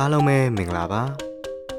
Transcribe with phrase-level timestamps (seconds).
[0.00, 1.02] အားလုံးပဲမင်္ဂလာပါ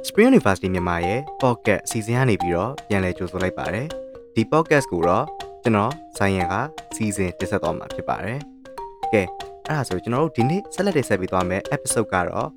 [0.07, 3.87] Spring University မြန်မာရဲ့ podcast အစီအစဉ်ကနေပြီးတော့ပြန်လည်ကြိုဆိုလိုက်ပါတယ်
[4.35, 5.25] ဒီ podcast ကိုတော့
[5.63, 6.55] ကျွန်တော်ဆိုင်ရန်က
[6.95, 8.39] စီစဉ်တင်ဆက်သွားမှာဖြစ်ပါတယ်
[9.13, 9.21] ကဲ
[9.67, 12.49] အဲ့ဒါဆိုကျွန်တော်တို့ဒီနေ့ဆက်လက်တင်ဆက်ပေးသွားမယ့် episode ကတော့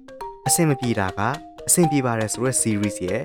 [0.47, 1.21] အဆင်မပြေတာက
[1.67, 3.23] အဆင်ပြေပါတယ်ဆိုတဲ့ series ရဲ့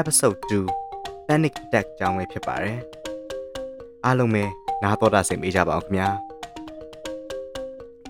[0.00, 2.78] episode 2 panic attack ကြောင်းပဲဖြစ်ပါတယ်
[4.04, 4.44] အားလုံးပဲ
[4.82, 6.08] နားတော်တာဆင်ပေးကြပါအောင်ခင်ဗျာ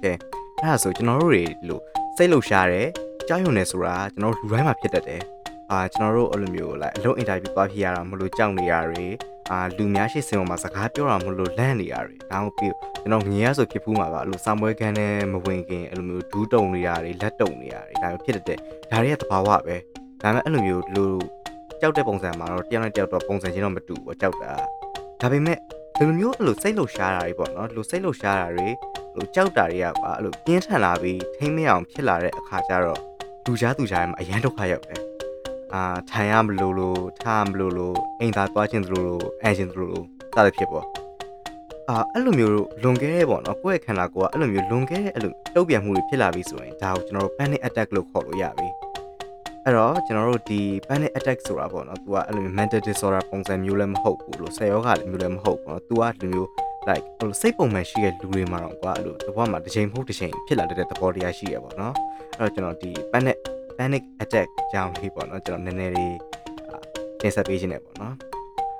[0.03, 0.13] ကဲ
[0.61, 1.83] အဲ့ဒါဆိုကျွန်တော်တို့တွေလို့
[2.17, 2.89] စိတ်လှုပ်ရှားတယ်
[3.29, 5.23] ကြောက်ရွံ့နေဆိုတာကျွန်တော်တို့လူတိုင်းမှာဖြစ်တတ်တယ်
[5.71, 9.07] အာကျွန်တော်တို့အဲ့လိုမျိုးလိုက်အလုံးအင်တာဗျူးသွားဖြစ်ရတာမလို့ကြောက်နေရတွေ
[9.51, 18.59] အာလူများရှိစင်ပေါ်မှာစကားပြောတာမလို့လန့်နေရတွေဒါမှမဟုတ်ကျွန်တော်ငြင်းရဆိုဖြစ်ဖူးမှာပါအဲ့လိုစာမွဲကန်းနဲ့မဝင်ခင်အဲ့လိုမျိုးဒူးတုံနေရတွေလက်တုံနေရတွေဒါမျိုးဖြစ်တတ်တယ်
[18.91, 19.77] ဒါတွေကသဘာဝပဲ
[20.23, 21.05] ဒါပေမဲ့အဲ့လိုမျိုးလူ
[21.81, 24.53] ကြောက်တဲ့ပုံစံမှာတော့တယောက်နဲ့တယောက်တော့ပုံစံချင်းတော့မတူဘူးကြောက်တာ
[25.21, 25.59] ဒါပေမဲ့
[25.99, 28.69] ဒီလိုမျိုးအဲ့လိုစိတ်လှုပ်ရှားတာတွေပေါ့နော်ဒီလိုစိတ်လှုပ်ရှားတာတွေ
[29.17, 33.14] လိုကြောက်တာတွေကပါအဲ့လိုပြင်းထန်လာပြီးထိမ့်မအောင်ဖြစ်လာတဲ့အခါကျတော့
[33.47, 35.01] လူကြားသူကြားမှာအရန်ဒုက္ခရောက်တယ်
[35.75, 40.03] အာထိုင်ရမလို့လို့ထားမလို့လို့အိမ်သာသွားခြင်းသလိုလိုအန်ခြင်းသလိုလို
[40.35, 40.87] စသဖြင့်ပေါ့
[41.89, 48.69] အာအဲ့လိုမျိုးလွန်ခဲ့တဲ့ပေါ့နော်ကိုယ့်ရဲ့ခန္ဓာကိုယ်ကအဲ့လိုမျိုးလွန်ခဲ့တဲ့အဲ့လိုတုတ်ပြန်မှုတွေဖြစ်လာပြီဆိုရင်ဒါကိုကျွန်တော်တို့ panic attack လို့ခေါ်လို့ရပြီ
[49.65, 56.49] အဲ့တော့ကျွန်တော်တို့ဒီ panic attack ဆိုတာပေါ့နော် तू ကအဲ့လို mental disorder ပုံစံမျိုးလည်းမဟုတ်ဘူးလို့ဆယ်ယောဂလည်းမျိုးလည်းမဟုတ်ဘူးနော် तू ကဒီမျိုး
[56.89, 61.95] like ဟိုစိတ်ပုံမှန်ရှိတဲ့လူတွေမှာတော့ကွာအဲ့လိုတဘောမှာတစ်ချိန်မဟုတ်တစ်ချိန်ဖြစ်လာတဲ့သဘောတရားရှိရပေါ့နော်
[62.39, 63.39] အဲ့တော့ကျွန်တော်ဒီ panic
[63.79, 66.17] panic attack ကြောင်းလေးပေါ့နော်ကျွန်တော်နည်းနည်းလေး
[67.21, 68.15] တင်ဆက်ပေးခြင်းနဲ့ပေါ့နော်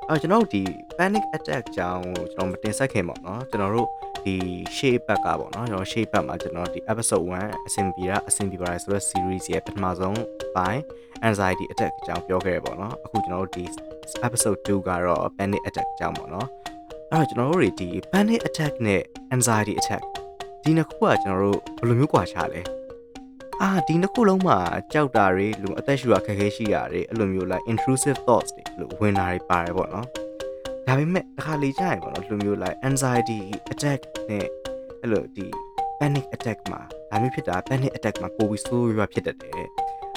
[0.09, 0.63] အဲ့ကျွန်တော်ဒီ
[0.99, 3.89] panic attack ကြောင်းကိုကျွန်တော်မတင်ဆက်ခင်ပေါ့နော်ကျွန်တော်တို့
[4.25, 4.37] ဒီ
[4.77, 10.21] shape back ကပေါ့နော်ကျွန်တော် shape back မှာကျွန်တော်ဒီ episode 1အဆင်ပြေတာအဆင်ပြေပါတယ်ဆိုတော့ series ရဲ့ပထမဆုံး
[10.57, 10.81] ပိုင်း
[11.29, 13.65] anxiety attack အကြောင်းပြောခဲ့ရပေါ့နော်အခုကျွန်တော်တို့ဒီ
[14.27, 16.49] episode 2ကတော့ panic attack အကြောင်းပေါ့နော်
[17.11, 19.03] အဲ့တော့ကျွန်တော်တို့တွေဒီ panic attack နဲ့
[19.35, 20.05] anxiety attack
[20.63, 22.61] ဒီနှစ်ခုကကျွန်တော်တို့ဘယ်လိုမျိုးကွာခြားလဲ
[23.65, 24.59] အာဒီနှစ်ခုလုံးမှာ
[24.93, 30.07] ကြောက်တာတွေလူအသက်ရှူတာခက်ခဲရှိတာတွေအဲ့လိုမျိုး like intrusive thoughts တွေလို့ဝင်တာတွေပါတယ်ပေါ့နော်
[30.87, 33.41] ဒါပေမဲ့တစ်ခါလေကြာရင်ပေါ့နော်လူမျိုး like anxiety
[33.73, 34.47] attack နဲ့
[35.03, 35.47] အဲ့လိုဒီ
[35.99, 36.81] panic attack မှာ
[37.11, 39.67] ဒါမျိုးဖြစ်တာ panic attack မှာပိုပြီးဆိုးရွားဖြစ်တတ်တယ်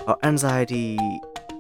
[0.06, 0.86] ဟော anxiety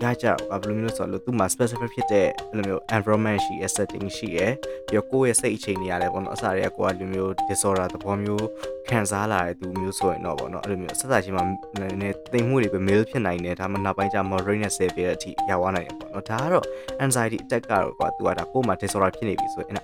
[0.04, 4.54] ရကြတော့ဘယ်လိုမျိုးလဲဆိုတော့သူ့မှာ specific ဖြစ်တဲ့အဲ့လိုမျိုး environment ရှိ setting ရှိရယ်
[4.88, 8.48] ပြီးတော့ကိုယ့်ရဲ့စိတ်အခြေအနေရတယ်ပေါ့နော်အစားတွေကကိုယ်ကလူမျိုး disorder သဘောမျိုး
[8.90, 11.44] ခံစားလာတဲ့သူမျိုးဆိုရင်တော့ပေါ့နော်အဲ့လိုမျိုးဆက်စားချင်းမှာ
[11.80, 16.66] နည်းနည်းသိမ်မှုတွေပဲ mail ဖြစ်နိုင်တယ်ဒါမှနောက်ပိုင်းကျ moderate နဲ့ severe အထိရောက်သွားနိုင်တယ်ပေါ့နော်ဒါကတော့
[17.04, 19.76] anxiety attack ကတော့ကွာသူကဒါကိုယ်မှာ disorder ဖြစ်နေပြီဆိုရင်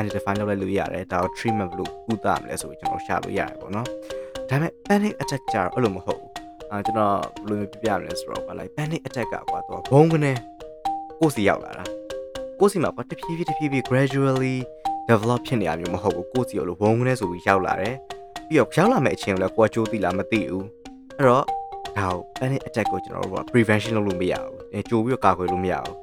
[0.00, 3.86] identify လုပ်လိုက်လို့ရတယ်ဒါကို treatment ဘယ်လိုကုသမလဲဆိုပြီးကျွန်တော်ရှာလို့ရတယ်ပေါ့နော်
[4.50, 6.23] ဒါပေမဲ့ panic attack ကျတော့အဲ့လိုမဟုတ်ဘူး
[6.74, 10.32] အာကျွန်တော်ဘယ်လိုမျိုးပြပြမလဲဆိုတော့ကွာ like panic attack ကကွာတော့ဘုံကနေ
[11.20, 11.84] ကိုယ်စီရောက်လာတာ
[12.60, 14.56] ကိုယ်စီမှာကွာတဖြည်းဖြည်းတဖြည်းဖြည်း gradually
[15.08, 17.94] develop ဖြစ်နေရမျိုးမဟုတ်ဘူးကိုယ်စီရောလို့ဘုံကနေဆိုပြီးရောက်လာတယ်
[18.48, 20.64] ပြီးတော့ရောက်လာမယ့်အချိန်ကိုလည်းကိုယ်ကြိုးသိလားမသိဘူး
[21.18, 21.44] အဲ့တော့
[21.98, 25.96] ဒါကို panic attack ကိုကျွန်တော်တို့က prevention လုပ်လို့မရဘူးအဲကြိုးပြီးတော့ကာကွယ်လို့မရဘူး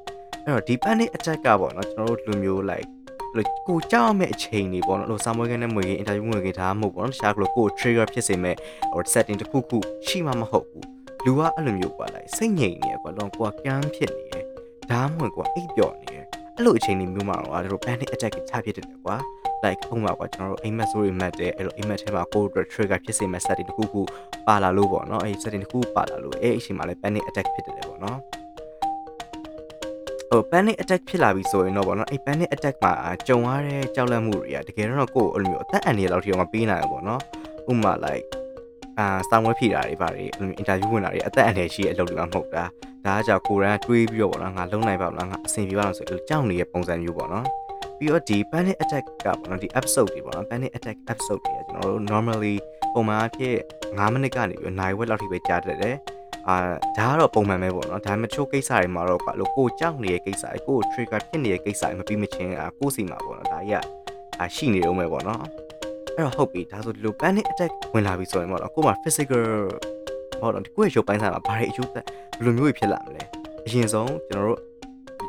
[0.44, 2.90] အဲ့တော့ဒီ panic attack ကပေါ့နော်ကျွန်တော်တို့လူမျိုး like
[3.36, 8.56] လို့ကိုကြောက်ရမယ့်အချိန်တွေပေါ့နော်လို့စာမွေးခန်းနဲ့မွေးခင်း interview မွေးခင်းဒါမှမဟုတ်ပေါ့နော်တခြားကလို့ကို trigger ဖြစ်စေမဲ့
[8.94, 9.78] ဟို setting တစ်ခုခု
[10.08, 10.86] ရှိမှမဟုတ်ဘူး
[11.26, 14.46] လူကအဲ့လိုမျိုးကွာလိုက်စိတ်ငြိမ်နေရကွာတော့ကိုကကမ်းဖြစ်နေတယ်
[14.92, 16.26] ဒါမှမဟုတ်ကွာအိပ်ပျော်နေတယ်
[16.56, 19.16] အဲ့လိုအချိန်တွေမျိုးမှာတော့တို့ panic attack ချဖြစ်တယ်ကွာ
[19.64, 24.02] like ဥပမာကွာကျွန်တော်တို့အိမ်မက်ဆိုးတွေမှတ်တယ်အဲ့လိုအိမ်မက်ထဲမှာကိုယ်အတွက် trigger ဖြစ်စေမဲ့ setting တစ်ခုခု
[24.48, 28.20] ပါလာလို့ပေါ့နော်အဲ့ setting တစ်ခုပါလာလို့အဲ့အချိန်မှာလည်း panic attack ဖြစ်တယ်ပေါ့နော်
[30.34, 32.94] ဟို panic attack ဖြစ်လာပြီဆိုရင်တော့ဗောနော်အဲ့ panic attack မှာ
[33.28, 37.22] ကြုံရတဲ့ကြောက်လန့်မှုတွေကတကယ်တော့ကိုယ်အဲ့လိုမျိုးအသက်အန္တရာယ်လောက်ထိတော့မပေးနိုင်ဘူးဗောနော်
[37.72, 38.26] ဥပမာ like
[39.00, 42.64] အာစာမွေးဖြေတာတွေဗါတွေအဲ့လိုမျိုး interview ဝင်တာတွေအသက်အန္တရာယ်ရှိတဲ့အလုပ်တွေမှမဟုတ်တာ
[43.06, 47.46] ဒါကကြောင့်ကိုယ်ရန်တွေးပြီးတော့ဗောနော်ငါလုံနိုင်ပါမလားငါအဆင်ပြေပါလားဆိုအဲ့ကြောက်နေတဲ့ပုံစံမျိုးဗောနော်
[47.98, 52.56] ပြီးတော့ဒီ panic attack ကပေါ့နော်ဒီ episode တွေပေါ့နော် panic attack episode တွေကကျွန်တော်တို့ normally
[52.94, 55.96] ပုံမှန်အဖြစ်9မိနစ်ကနေပြီးနိုင်ဝက်လောက်ထိပဲကြားတတ်တယ်
[56.48, 56.56] အာ
[56.98, 63.86] ဒါကတော့ပုံမှန်ပဲပေါ့နော်ဒါမှမချို့ကိစ္စတွေမှာတော့ကွာလို့ကိုကြောက်နေတဲ့ကိစ္စတွေကို trigger ဖြစ်နေတဲ့ကိစ္စတွေမပြီးမချင်းအာကိုစီမှာပေါ့နော်ဒါကြီးက
[64.40, 65.40] အာရှိနေတော့မယ်ပေါ့နော်
[66.16, 69.44] အဲ့တော့ဟုတ်ပြီဒါဆိုဒီလို panic attack ဝင်လာပြီဆိုရင်ပေါ့နော်ကိုမှ physical
[70.42, 72.06] ပေါ့နော်ဒီကိုယ့်ရဲ့ရုပ်ပိုင်းဆိုင်မှာဘာတွေအကျိုးသက်
[72.36, 73.24] ဘယ်လိုမျိုးကြီးဖြစ်လာမလဲ
[73.66, 74.60] အရင်ဆုံးကျွန်တော်တို့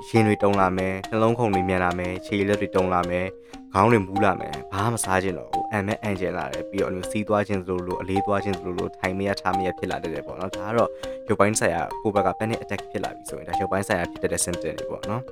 [0.09, 3.27] ရင်တွေတုံလာမယ်နှလုံးခုန်တွေမြန်လာမယ်ခြေလက်တွေတုံလာမယ်
[3.73, 10.91] ခေါင်းတွေမူးလာမယ်ဘာမှမစားခြင်းတော့ဘူး အမ်မဲအန်ဂျင်လာတယ်ပြီးတော့စီးသွားခြင်းလိုလိုအလေးသွားခြင်းလိုလိုထိုင်မရထားမရဖြစ်လာတဲ့တယ်ပေါ့နော်ဒါကတော့
[11.29, 15.23] ရုပ်ပိုင်းဆိုင်ရာကိုယ့်ဘက်က panic attack ဖြစ်လာပြီဆိုရင်ဒါရုပ်ပိုင်းဆိုင်ရာဖြစ်တဲ့ symptom တွေပေါ့နော်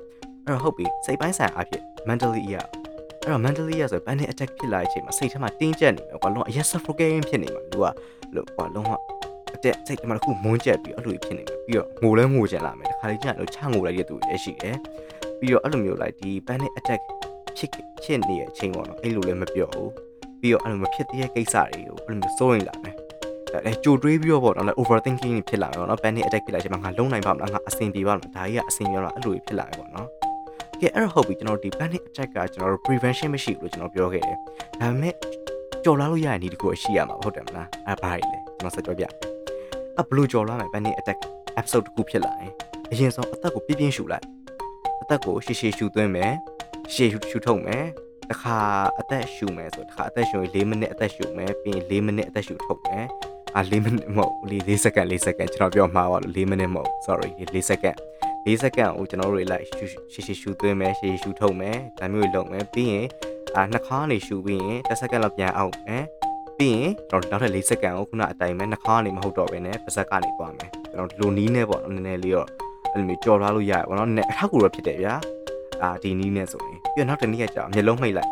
[0.45, 2.65] အဲ့တော့ဟုတ်ပြီစိတ်ပိုင်းဆိုင်ရာအဖြစ် mentally ရအဲ့
[3.31, 7.85] တော့ mentally ရဆို panic attack ဖြစ်လာတဲ့အချိန်မှာစိတ်ထဲမှာတင်းကျပ်နေမယ်ကွာလုံးအရက် suffocating ဖြစ်နေမှာလူက
[8.35, 8.91] လို့ကွာလုံးဝ
[9.55, 14.75] အတက်စိတ်ထဲမှာတစ်ခုမွန်းကျက်ပြီးအဲ့လိုဖြစ်နေမယ်ပြီးတော့ငိုလဲငိုချင်လာမယ်တခါလေကျရင်တော့ချငိုလိုက်တဲ့သူတွေလည်းရှိတယ်
[15.39, 17.01] ပြီးတော့အဲ့လိုမျိုးလိုက်ဒီ panic attack
[17.57, 17.69] ဖြစ်
[18.03, 19.91] ဖြစ်နေတဲ့အချိန်ပေါ့နော်အဲ့လိုလည်းမပြောဘူး
[20.41, 22.95] ပြီးတော့အဲ့လိုမဖြစ်သေးတဲ့ကိစ္စတွေကိုအဲ့လိုမျိုးစိုးရင်လာမယ်
[23.65, 30.07] အဲကြိုတွေးပြီးတော့ပေါ့နော် overthinking ဖြစ်လာတယ်ပေါ့နော် panic attack ဖြစ်လာချိန်မှာငါလုံးနိုင်ပါမလားငါအဆင်ပြေပါမလားဒါကြီးကအဆင်ပြေလားအဲ့လိုဖြစ်လာတယ်ပေါ့နော်
[30.79, 35.13] ကဲအဲ့တော့ဟုတ်ပြီကျွန်တော်ဒီ panic attack ကကျွန်တော်တို့ prevention မရှိဘူးလို့ကျွန်တော်ပြောခဲ့တယ်ဒါပေမဲ့
[35.83, 39.11] ကြော်လာလို့ရတဲ့နည်းတစ်ခုရှိရမှာဟုတ်တယ်မလားအဲ့ဘာကြီးလဲကျွန်တော်ဆက်ကြောပြမယ်
[39.99, 41.19] အဘလူကြော်လာမယ် panic attack
[41.59, 42.51] episode တစ်ခုဖြစ်လာရင်
[42.91, 44.25] အရင်ဆုံးအသက်ကိုပြင်းပြင်းရှူလိုက်
[45.01, 46.33] အသက်ကိုရှည်ရှည်ရှူသွင်းမယ်
[46.93, 47.85] ရှည်ရှူရှူထုတ်မယ်
[48.31, 48.57] တစ်ခါ
[48.99, 53.05] အသက်ရှူမယ်ဆိုတစ်ခါအသက်ရှူရင်4မိနစ်အသက်ရှူမယ်ပြီးရင်4မိနစ်အသက်ရှူထုတ်မယ်
[53.55, 54.33] အာ4မိနစ်မဟုတ်
[54.67, 57.97] 4စက္ကန့်4စက္ကန့်ကျွန်တော်ပြောမှာပါလို့4မိနစ်မဟုတ် sorry 4စက္ကန့်
[58.45, 63.07] 4စက္ကန့်ကိုကျွန်တော်တို့လိုက်ရှူရှည်ရှည်ရှူသွင်းမယ်ရှည်ရှည်ရှူထုတ်မယ်ဒါမျိုးလုပ်မယ်ပြီးရင်
[63.55, 66.03] အာနှာခေါင်းနေရှူပြီးရင်10စက္ကန့်လောက်ပြန်အောင်မယ်
[66.57, 72.47] ပြီးရင်ကျွန်တော်နောက်ထပ်4စက္ကန့်ကိုခုနအတိုင်းပဲနှာခေါင်းကနေမဟုတ်တော့ဘဲနဲ့ပါးစပ်ကနေသွားမယ်ကျွန်တော်လိုနီးနဲ့ပေါ့နော်နည်းနည်းလေးတော့
[72.93, 75.15] အဲ့လိုမျိုးကြော်လွှားလို့ရတယ်ပေါ့နော်အထောက်ကူတော့ဖြစ်တယ်ဗျာ
[75.83, 78.31] အာဒီနီးနဲ့ဆိုရင်ပြီးတော့နောက်တစ်နည်းကကြာမျက်လုံးမှိတ်လိုက်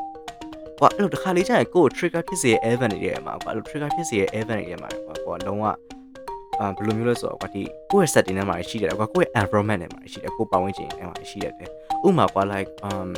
[0.80, 5.66] ကွာအဲ့လိုတစ်ခါလေးကြာရင်ကိုယ် trigger ဖြစ်စေရဲ့ event တွေထဲမှာကွာအဲ့လို trigger ဖြစ်စေရဲ့ event တွေထဲမှာကွာကွာလုံးဝ
[6.60, 11.54] အာဘယ်လိုမျိုးလဲဆိုတော့ကွာဒီကိုယ့်ရဲ့ setting ထဲမှာရှိတယ်ကွာကိုယ့်ရဲ့ environment ထဲမှာရှိတယ်ကိုယ်ပတ်ဝန်းကျင်ထဲမှာရှိတယ်
[12.08, 13.10] ဥပမာကွာ like um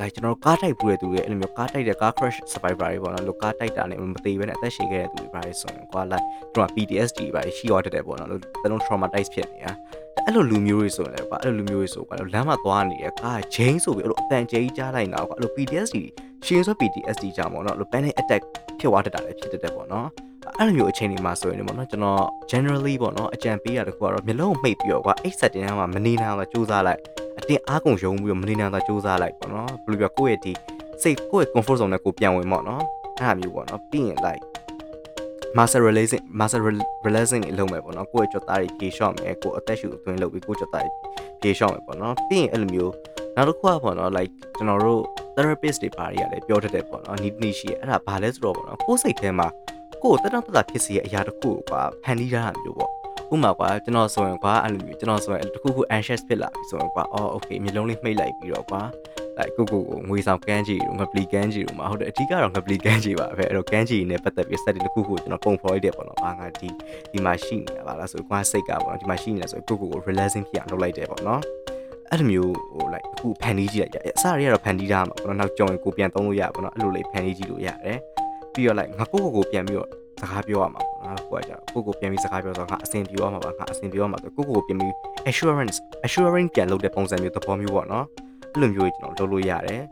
[0.00, 9.72] like ကျွန်တော်ကားတိုက်ပူတဲ့သူတွေအဲ့လိုမျိုးကားတိုက်တဲ့ကား crash survivor တွေပေါ့နော်လို့ကားတိုက်တာနဲ့မသေးဘဲနဲ့အသက်ရှင်ခဲ့တဲ့သူတွေပါလေဆိုရင်ကွာ like သူက PTSD ပါရှိရတတ်တယ်ပေါ့နော်လို့တလုံး traumatize ဖြစ်နေတာ
[10.24, 15.96] အဲ့လိုလူမျိုးတွေဆိုရင်လည်းကွာအဲ့လိုလူမျိုးတွေဆိုကွာလမ်းမှာသွားနေရကား chain ဆိုပြီးအဲ့လိုအတန်ကျဲကြီးကြားလိုက်တာကွာအဲ့လို PTSD
[16.46, 18.42] ရှင်းဆို PTSD ကြောင့်ပေါ့နော်အဲ့လို panic attack
[18.78, 20.06] ဖြစ်သွားတတ်တာလည်းဖြစ်တတ်တယ်ပေါ့နော်
[20.58, 27.00] အဲ့လိုမျိုးအချိန်တွေမှာဆိုရင်ပေါ့နော်ကျွန်တော် generally ပေါ့နော်အကြံပေးရတဲ့ခုကတော့မျိုးလုံးမှိတ်ပြီးတော့ကွာအဲ့ setting ထဲမှာမနေနိုင်အောင်စူးစမ်းလိုက်
[27.38, 30.52] အတင်းအားကုန်ရုံပြီးတော့မနေနိုင်အောင်စူးစမ်းလိုက်ပေါ့နော်ဘယ်လိုပြောကိုယ့်ရဲ့ဒီ
[31.02, 32.82] စိတ်ကိုယ့်ရဲ့ comfort zone နဲ့ကိုပြန်ဝင်ပေါ့နော်
[33.20, 34.42] အဲ့လိုမျိုးပေါ့နော်ပြီးရင် like
[35.56, 36.60] master releasing master
[37.06, 40.92] releasing တွေလုပ်မယ်ပေါ့နော်ကိုယ့်ရဲ့ကြော်သားတွေပြေလျှော့မယ်ကိုယ်အသက်ရှူအတွင်းလုပ်ပြီးကိုယ့်ကြော်သားတွေ
[41.40, 42.92] ပြေလျှော့မယ်ပေါ့နော်ပြီးရင်အဲ့လိုမျိုး
[43.36, 45.02] နောက်တစ်ခုကပေါ့နော် like ကျွန်တော်တို့
[45.36, 49.48] therapist တွေပါတွေကလည်းပြောတတ်တယ်ပေါ့နော်နီးနီးရှိအဲ့ဒါဘာလဲဆိုတော့ပေါ့နော်ကိုယ်စိတ်ထဲမှာ
[50.02, 52.90] ကိုယ်တက်တော့တက်ဖြစ်စီရဲ့အရာတစ်ခုကိုကွာဖန်တီးထားတာမျိုးပေါ့
[53.34, 58.82] ဥမာကွာကျွန်တော်ဆိုရင်ကွာအဲ့လိုမျိုးကျွန်တော်ဆိုရင်တခုခု anxious ဖြစ်လာပြီဆိုရင်ကွာအော် okay မျိုးလုံးလေးမှိတ်လိုက်ပြီးတော့ကွာ
[59.38, 66.68] လိုက်ကိုကိုကိုငွေဆောင်ကန်းကြီးတို့ငပလီကန်းကြီးတို့မှာဟုတ်တယ်အဓိကတော့ငပလီကန်းကြီးပါပဲအဲ့တော့ကန်းကြီးနဲ့ပတ်သက်ပြီး setting တစ်ခုခုကျွန်တော်ပုံဖော်ရတဲ့ပေါ့နော်အာငါဒီ
[67.12, 71.40] ဒီမှာရှိနေတာပါလားဆိုကွာစိတ်ကပေါ့နော်ဒီမှာရှိနေတာဆိုကိုကိုကို relaxing ဖြစ်အောင်လုပ်လိုက်တယ်ပေါ့နော်
[72.10, 77.98] အဲ့လိုမျိုးဟို like အခုဖန်တီးကြည့်လိုက်ကြအစရရတော့ဖန်တီးထားမှာပေါ့နော်နောက်ကြောင်ရင်ကိုပြန်သုံးလို့ရပါပေါ့နော်အဲ့လိုလေးဖန်တီးကြည့်လို့ရတယ်
[78.52, 79.88] ပြီးတော့ like ငါကိုကိုကိုပြန်ပြီးတော့
[80.20, 84.92] စကားပြောရမှာပေါ့နော်ကိုကကြကိုကိုပြန်ပြီးစကားပြောဆိုတော့ငါအဆင်ပြေရမှာပါငါအဆင်ပြေရမှာဆိုကိုကိုကိုပြန်ပြီး
[85.30, 88.06] assurance assurance ပြန်လုပ်တဲ့ပုံစံမျိုးသဘောမျိုးပေါ့နော်
[88.56, 89.82] အဲ့လိုမျိုးကျွန်တော်လုပ်လို့ရတယ်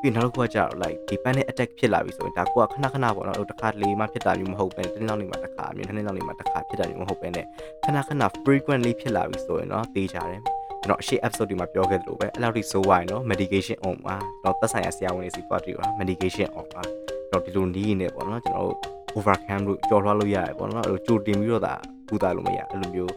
[0.00, 7.44] ပြီးနောက်တစ်ခုကကြတော့ like ဒီ panic attack ဖြစ်လာပြီဆိုရင်ဒါကိုကခဏခဏပေါ့နော်တစ်ခါလေမှဖြစ်တာမျိုးမဟုတ်ပဲတင်းလောက်နေမှာတစ်ခါအမြင်နှစ်လောက်နေမှာတစ်ခါဖြစ်တာမျိုးမဟုတ်ပဲနဲ့
[7.84, 10.40] ခဏခဏ frequently ဖြစ်လာပြီဆိုရင်တော့သိကြတယ်
[10.82, 16.82] ကျွန်တော်အရှိ episode ဒီမှာပြောခဲ့သလိုပဲအဲ့လောက်ထိဆိုးဝိုင်းနော် medication on ပါကျွန်တော်သက်ဆိုင်ရာဆရာဝန်တွေစီသွားကြည့်ပါ medication on ပါ
[17.30, 18.72] ကျွန်တော်ဒီလိုနီးနေပေါ့နော်ကျွန်တော်
[19.16, 21.74] overcome လို့ကြော်လွှားလို့ရတယ်ပေါ့နော်အဲ့လိုကြိုတင်ပြီးတော့ဒါ
[22.08, 23.12] ပူတာလို့မရအဲ့လိုမျိုး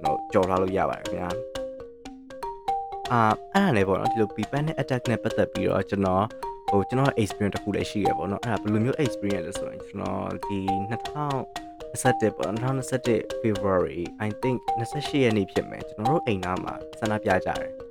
[0.00, 1.53] ကျွန်တော်ကြော်လွှားလို့ရပါတယ်ခင်ဗျာ
[3.12, 3.20] အာ
[3.54, 6.24] အဲ့ဒါလည်းပေါ့နော်ဒီလို people နဲ့ attack နဲ့ပတ်သက်ပြီးတော့ကျွန်တော်
[6.68, 10.58] ဟိုကျွန်တော် experience တစ်ခုလည်းရှိရပေါ့နော်အဲ့ဒါဘယ်လိုမျိုး experience လဲဆိုရင်ကျွန်တော်ဒီ
[10.90, 17.83] 2021ပေါ့2021 February I think 28ရက်နေ့ဖြစ်မယ်ကျွန်တော်တို့အိမ်သားမှာဆန္ဒပြကြတယ်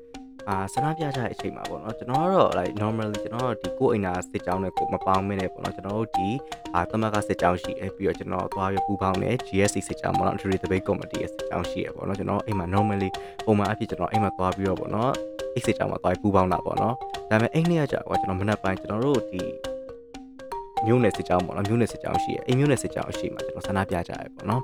[0.50, 6.30] အာဆန္ဒပြကြတဲ့အချိန်မှာပေါ့နော်ကျွန်တော်ကတော့ like normally ကျွန်တော်တို့ဒီကိုအိမ်သားစစ်ကြောင်းနဲ့ကိုမပေါင်းမင်းနဲ့ပေါ့နော်ကျွန်တော်တို့ဒီ
[6.75, 13.10] အာသမကစစ်ကြောင်းရှိတယ်ပြီးတော့ကျွန်တော်သွားရပူပေါင်းနဲ့ GSC စစ်ကြောင်းပေါ့နော် Trade Debate Committee ရဲ့စစ်ကြောင်းရှိရပေါ့နော်ကျွန်တော်အိမ်မှာ normally
[13.46, 15.13] ပုံမှန်အဖြစ်ကျွန်တော်အိမ်မှာသွားပြီးတော့ပေါ့နော်
[15.53, 16.94] အိတ်စစ်ကြောင်းမှာသွားပူပေါင်းတာပေါ့နော်
[17.29, 19.41] ဒါပေမဲ့အိမ်နေ့ကကြာကွာကျွန်တော်မနက်ပိုင်းကျွန်တော်တို့ဒီ
[20.86, 24.62] မြို့နယ်စစ်ကြောင်းပေါ့နော်မြို့နယ်စစ်ကြောင်းရှိရအိမ်မြို့နယ်စစ်ကြောင်းရှိမှာကျွန်တော်ဆန္ဒပြကြရပေါ့နော်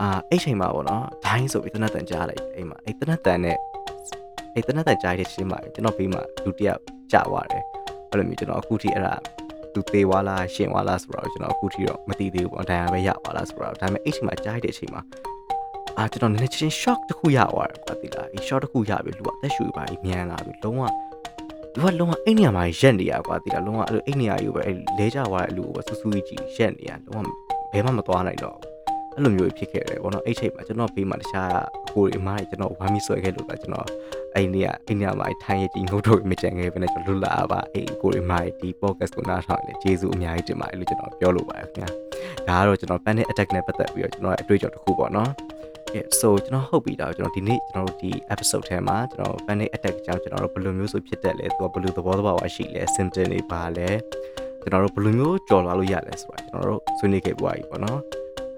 [0.00, 3.56] အာအဲ့ချိန်မှာပေါ့နော်ဒိုင်းဆိုပြီးတနတ်တန်ကြားလိုက်အိမ်မှာအဲ့တနတ်တန်နဲ့
[4.56, 6.80] အဲ့တနတ်တန်ကြားတဲ့ချင်းမှာကျွန်တော်ဘေးမှာလူတယောက်
[7.12, 7.64] ကြာသွားတယ်
[8.10, 9.14] အဲ့လိုမျိုးကျွန်တော်အခုထိအဲ့ဒါ
[9.74, 15.02] သူသေးသွားလားရှင်သွားလားဆိုတော့ကျွန်တော်အခုထိတော့မသိသေးဘူးပေါ့ဒဏ်ရာပဲရသွားလားဆိုတော့ဒါပေမဲ့အဲ့ချိန်မှာကြားတဲ့အချိန်မှာ
[15.98, 20.82] အာကျွန်တော်နည်းနည်းချင်း shock တစ်ခုရသွားတယ်ကွာတိလားဒီ shock တစ်ခုရပြီလူကအသက်ရှူပါပြီးမြန်လာပြီလုံးဝ
[21.72, 27.28] သူကလုံးဝအိတ်နေရာမှာရက်နေရကွာတိလားလုံးဝအဲ့လိုအိတ်နေရာယူပဲအဲ့လဲကြသွားတဲ့အလူကိုဆူဆူကြီးရက်နေရလုံးဝ
[27.72, 28.56] ဘယ်မှမသွားနိုင်တော့
[29.14, 31.52] အဲ့လိုမျိုးဖြစ်ခဲ့တယ်ပေါ့နော်အဲ့ချိန်မှာကျွန်တော်ဘေးမှာတခြား
[31.96, 33.88] အကိုတွေအမားတွေကျွန်တော်ဝမ်းမီဆွဲခဲ့လို့ပါကျွန်တော်
[34.34, 41.88] အဲ့နေရအဲ့နေရာမှာထိုင်ရကြီးငုတ်တော့မကြံခဲ့ပဲနဲ့ကျွန်တော်လွတ်လာပါအဲ့ကိုတွေအမားတွေဒီ podcast ကိုနားထောင်လေကျေးဇူးအများကြီးတင်ပါတယ်လို့ကျွန်တော်ပြောလိုပါတယ်ခင်
[42.48, 45.30] ဗျာဒါကတော့ကျွန်တော် panic attack နဲ့ပတ်သက်ပြီးတော့ကျွန်တော်ရဲ့အတွေ့အကြုံတစ်ခုပေါ့နော်
[45.94, 53.88] yeah so ကျွန်တော်ဟုတ်ပြီတော့ကျွန်တော်ဒီနေ့ကျွန်တော်တို့ဒီ episode ထဲမှာကျွန်တော် panic attack အကြောင်းကျွန်တော်တို့ဘယ်လိုမျိုးဆိုဖြစ်တတ်လဲသူကဘယ်လိုသဘောတဘာဝရှိလဲ symptom တွေပါလဲ
[54.60, 58.00] ကျွန်တော်တို့ဘယ်လိုမျိုးကြော်လာလို့ရလဲဆိုတာကျွန်တော်တို့ဆွေးနွေးခဲ့ပွားပြီပေါ့နော်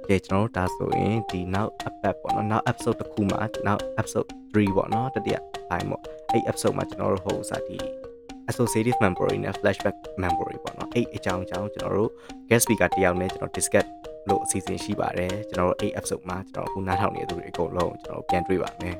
[0.08, 5.36] ကဲကျွန်တော်တို့ဒါဆိုရင်ဒီနောက် episode ပေါ့နော်နောက် episode တစ်ခုမှာနောက် episode 3ပေါ့နော်တတိယ
[5.70, 7.76] ပိုင်းပေါ့အဲ့ episode မှာကျွန်တော်တို့ဟိုစားဒီ
[8.50, 12.10] associative memory နဲ့ flashback memory ပေါ့နော်အဲ့အကြောင်းအကြောင်းကျွန်တော်တို့
[12.48, 13.86] guest speaker တယောက်နဲ့ကျွန်တော် discuss
[14.28, 18.96] လို့အစီအစဉ်ရှိပါတယ်ကျွန်တော်တို့အဲ့ episode မှာကျွန်တော်အခုနားထောင်နေတဲ့သူတွေအကုန်လုံးကျွန်တော်ပြန်တွေ့ပါမယ်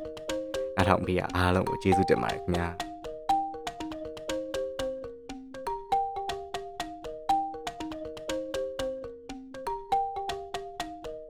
[0.77, 2.88] နားထောင်ပေးရအားလုံးကိုကျေးဇူးတင်ပါတယ်ခင်ဗျာ